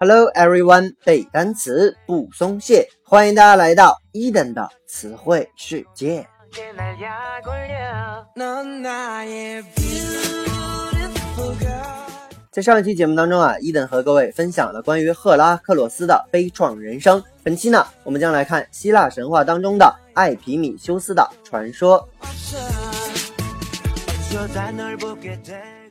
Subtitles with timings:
[0.00, 6.26] Hello everyone，背单词不松懈，欢迎大家来到伊登的词汇世界。
[12.50, 17.22] 在上一期节目当中啊，伊登和各位分享了关于赫拉克洛斯的悲怆人生。
[17.42, 22.08] 本期呢，我们将来看希腊神话当中的艾皮米修斯的传说。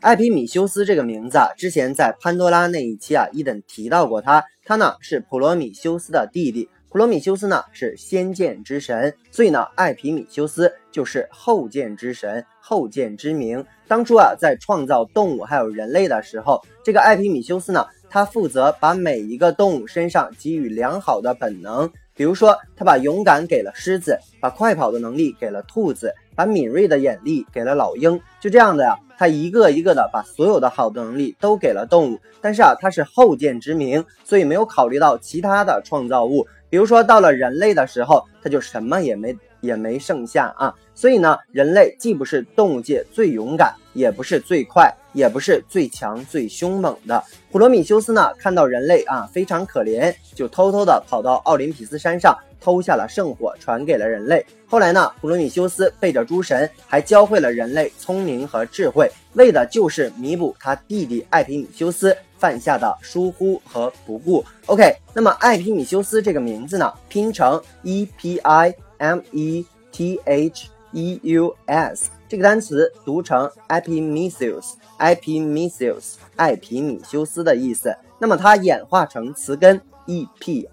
[0.01, 4.43] 艾皮米修斯这个名字啊，之前在潘多拉那一期啊，伊登提到过他。
[4.63, 6.69] 他呢是普罗米修斯的弟弟。
[6.89, 13.65] 普罗米修斯呢是先见之神，所以呢，艾皮米修斯就是后见之神、后见之明。
[13.87, 21.91] 当初啊，在创造动物还有人类的时候，这个艾皮米修斯呢，他负责把每一个动物身上给予良好的本能。
[22.13, 28.17] 比如说，他把勇敢给了狮子，把快跑的能力给了兔子，把敏锐的眼力给了老鹰。
[28.39, 32.19] 就这样的呀，他一个一个的把所有的好的能力都给了动物。
[32.39, 36.47] 但是啊，他是后见之明，所以没有考虑到其他的创造物。
[36.69, 40.73] 比如说，到了人类的时候，他就什么也没也没剩下啊。
[40.93, 47.23] 所以呢，人类既不是动物界最勇敢，也不是最快，也不是最强最凶猛的。
[47.51, 54.45] 普罗米修斯呢，看到人类啊非常可怜，就偷偷的跑到奥林匹斯山上，偷下了圣火，传给了人类。
[54.67, 64.45] 后来呢，普罗米修斯背着诸神，还教会了人类聪明和智慧，为的就是弥补他弟弟艾皮米修斯犯下的疏忽和不顾。
[64.67, 70.67] OK，那么艾皮米修斯这个名字呢，拼成 E P I M E T H。
[70.93, 77.95] e u s 这个单词读成 Epimisius，Epimisius，艾皮米修斯的意思。
[78.19, 80.67] 那么它演化成词根 epi，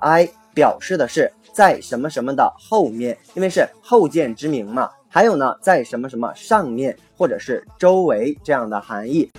[0.53, 4.91] 表示的是在什么什么的后面，因为是后见之明嘛。
[5.09, 9.31] 还有呢，在什么什么上面或者是周围这样的含义。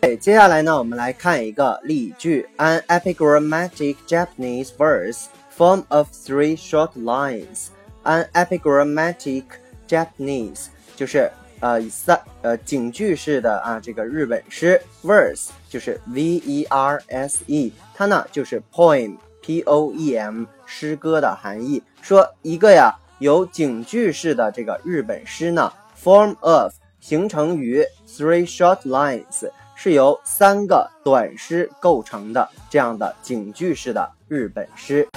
[0.00, 7.68] 哎，接下来呢，我们来看一个例句：An epigrammatic Japanese verse form of three short lines.
[8.02, 9.44] An epigrammatic
[9.86, 10.66] Japanese
[10.96, 11.30] 就是
[11.60, 17.72] 呃三呃警句式的啊这个日本诗，verse 就是 v e r s e。
[17.94, 21.82] 它呢就是 poem poem 诗歌的含义。
[22.00, 25.72] 说一个呀有警句式的这个日本诗呢
[26.02, 35.08] ，form of 形成于 three short lines，是由三个短诗构成的这样的警句式的日本诗。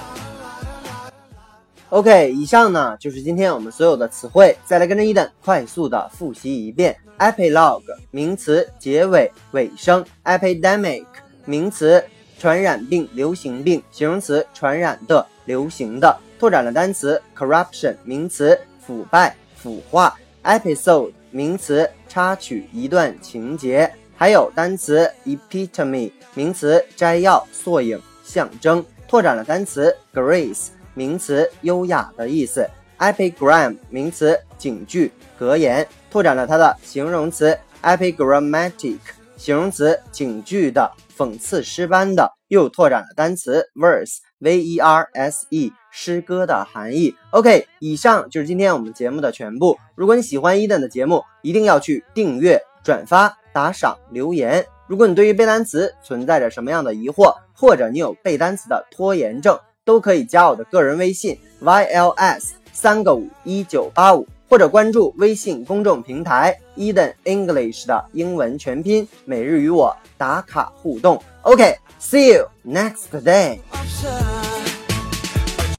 [1.90, 6.96] OK，以上呢就是今天我们所有的词汇，再来跟着伊登快速的复习一遍。
[7.18, 10.04] epilogue 名词，结尾、尾声。
[10.24, 11.06] epidemic
[11.44, 12.04] 名词。
[12.38, 16.16] 传染病、流行病，形容词，传染的、流行的。
[16.38, 20.16] 拓展了单词，corruption，名词，腐败、腐化。
[20.44, 23.90] episode，名词，插曲、一段情节。
[24.16, 28.84] 还有单词，epitome，名词，摘要、缩影、象征。
[29.08, 32.68] 拓展了单词，grace，名词，优雅的意思。
[32.98, 35.86] epigram，名词，警句、格言。
[36.10, 38.98] 拓展了它的形容词，epigrammatic，
[39.36, 40.90] 形容词，警句的。
[41.16, 47.14] 讽刺诗般的，又拓展了单词 verse，v e r s e，诗歌的含义。
[47.30, 49.78] OK，以上就是今天我们节目的全部。
[49.94, 54.66] 如果你喜欢伊登的节目，一定要去订阅、转发、打赏、留言。
[54.86, 64.28] 如果你对于背单词存在着什么样的疑惑，或者你有背单词的拖延症，都可以加我的个人微信 yls 三个五一九八五。
[64.48, 71.22] 或者关注微信公众平台 Eden English 的英文全拼，每日与我打卡互动。
[71.42, 73.58] OK，see you next day。